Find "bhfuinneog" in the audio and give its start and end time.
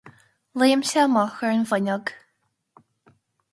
1.73-2.15